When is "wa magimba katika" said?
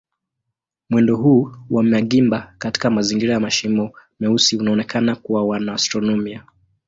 1.69-2.89